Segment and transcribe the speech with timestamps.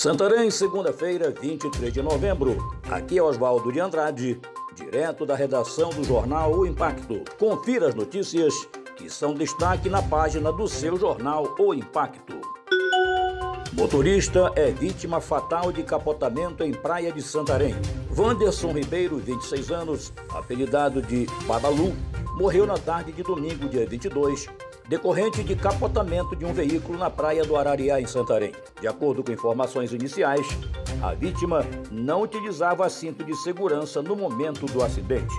[0.00, 2.56] Santarém, segunda-feira, 23 de novembro.
[2.90, 4.40] Aqui é Oswaldo de Andrade,
[4.74, 7.22] direto da redação do jornal O Impacto.
[7.38, 8.66] Confira as notícias
[8.96, 12.40] que são destaque na página do seu jornal O Impacto.
[13.74, 17.76] Motorista é vítima fatal de capotamento em Praia de Santarém.
[18.16, 21.94] Wanderson Ribeiro, 26 anos, apelidado de Babalu,
[22.38, 24.48] morreu na tarde de domingo, dia 22,
[24.90, 28.50] decorrente de capotamento de um veículo na praia do Arariá, em Santarém.
[28.80, 30.44] De acordo com informações iniciais,
[31.00, 35.32] a vítima não utilizava cinto de segurança no momento do acidente.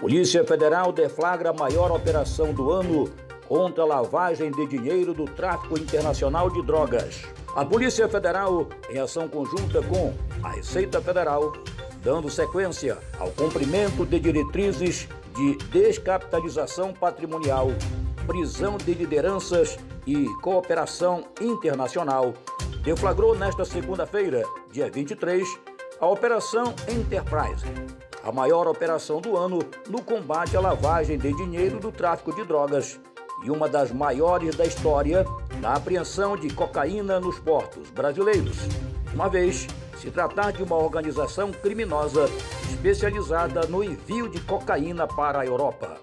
[0.00, 3.10] Polícia Federal deflagra a maior operação do ano
[3.46, 7.24] contra a lavagem de dinheiro do tráfico internacional de drogas.
[7.54, 11.52] A Polícia Federal, em ação conjunta com a Receita Federal,
[12.02, 15.06] dando sequência ao cumprimento de diretrizes
[15.36, 17.68] de descapitalização patrimonial
[18.26, 22.34] prisão de lideranças e cooperação internacional,
[22.82, 25.46] deflagrou nesta segunda-feira, dia 23,
[26.00, 27.64] a Operação Enterprise,
[28.22, 33.00] a maior operação do ano no combate à lavagem de dinheiro do tráfico de drogas
[33.44, 35.24] e uma das maiores da história
[35.60, 38.56] na apreensão de cocaína nos portos brasileiros,
[39.12, 39.66] uma vez
[39.98, 42.28] se tratar de uma organização criminosa
[42.70, 45.96] especializada no envio de cocaína para a Europa.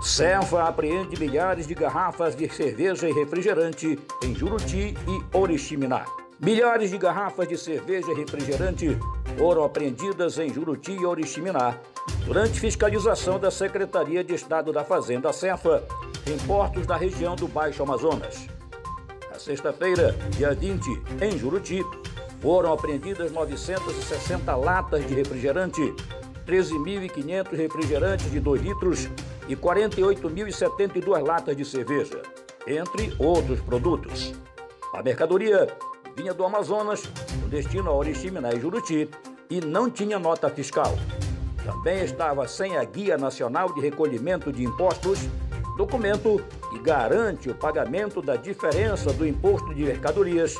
[0.00, 6.06] Cefa apreende milhares de garrafas de cerveja e refrigerante em Juruti e Oriximiná.
[6.40, 8.98] Milhares de garrafas de cerveja e refrigerante
[9.36, 11.76] foram apreendidas em Juruti e Oriximiná
[12.24, 15.84] durante fiscalização da Secretaria de Estado da Fazenda Cefa
[16.26, 18.46] em portos da região do Baixo Amazonas.
[19.30, 20.88] Na sexta-feira, dia 20,
[21.20, 21.84] em Juruti,
[22.40, 25.94] foram apreendidas 960 latas de refrigerante,
[26.46, 29.10] 13.500 refrigerantes de 2 litros
[29.48, 32.22] e 48.072 latas de cerveja,
[32.66, 34.34] entre outros produtos.
[34.94, 35.68] A mercadoria
[36.16, 37.06] vinha do Amazonas,
[37.40, 39.08] com destino a Oriximiná e Juruti,
[39.48, 40.94] e não tinha nota fiscal.
[41.64, 45.28] Também estava sem a Guia Nacional de Recolhimento de Impostos,
[45.76, 50.54] documento que garante o pagamento da diferença do imposto de mercadorias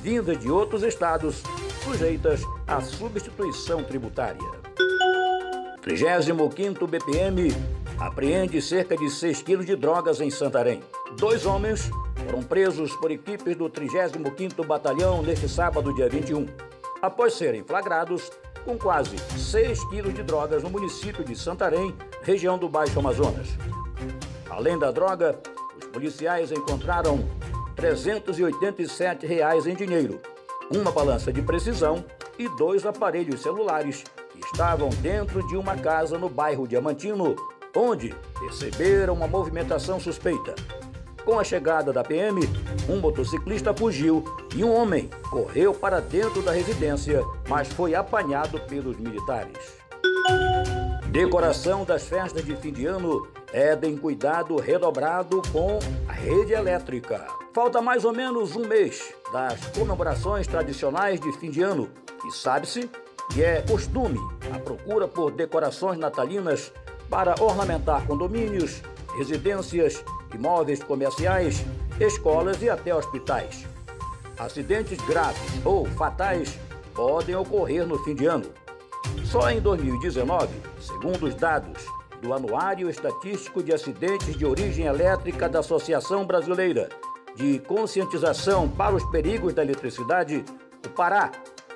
[0.00, 1.42] vindas de outros estados
[1.84, 4.40] sujeitas à substituição tributária.
[5.82, 7.48] 35º BPM
[7.98, 10.80] apreende cerca de 6 quilos de drogas em Santarém.
[11.16, 11.90] Dois homens
[12.24, 16.46] foram presos por equipes do 35º Batalhão neste sábado, dia 21,
[17.00, 18.30] após serem flagrados
[18.64, 23.48] com quase 6 quilos de drogas no município de Santarém, região do Baixo Amazonas.
[24.48, 25.38] Além da droga,
[25.76, 27.24] os policiais encontraram
[27.74, 30.20] 387 reais em dinheiro,
[30.70, 32.04] uma balança de precisão
[32.38, 37.34] e dois aparelhos celulares que estavam dentro de uma casa no bairro Diamantino,
[37.76, 40.54] onde perceberam uma movimentação suspeita.
[41.24, 42.40] Com a chegada da PM,
[42.88, 44.24] um motociclista fugiu
[44.56, 49.80] e um homem correu para dentro da residência, mas foi apanhado pelos militares.
[51.10, 55.78] Decoração das festas de fim de ano pedem cuidado redobrado com
[56.08, 57.26] a rede elétrica.
[57.52, 61.88] Falta mais ou menos um mês das comemorações tradicionais de fim de ano
[62.26, 62.90] e sabe-se
[63.30, 64.18] que é costume
[64.54, 66.72] a procura por decorações natalinas
[67.12, 68.80] para ornamentar condomínios,
[69.18, 70.02] residências,
[70.34, 71.62] imóveis comerciais,
[72.00, 73.66] escolas e até hospitais.
[74.38, 76.58] Acidentes graves ou fatais
[76.94, 78.46] podem ocorrer no fim de ano.
[79.26, 80.48] Só em 2019,
[80.80, 81.84] segundo os dados
[82.22, 86.88] do Anuário Estatístico de Acidentes de Origem Elétrica da Associação Brasileira
[87.36, 90.42] de Conscientização para os Perigos da Eletricidade,
[90.82, 91.30] o Pará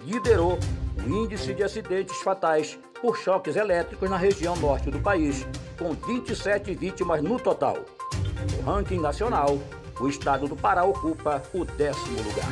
[0.00, 0.58] liderou
[0.98, 5.46] o índice de acidentes fatais por choques elétricos na região norte do país,
[5.78, 7.78] com 27 vítimas no total.
[8.56, 9.58] No ranking nacional,
[9.98, 12.48] o estado do Pará ocupa o décimo lugar.